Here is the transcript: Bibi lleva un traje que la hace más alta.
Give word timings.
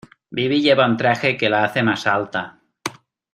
Bibi 0.37 0.57
lleva 0.63 0.87
un 0.91 0.97
traje 0.97 1.37
que 1.37 1.47
la 1.51 1.63
hace 1.63 1.83
más 1.83 2.07
alta. 2.07 2.59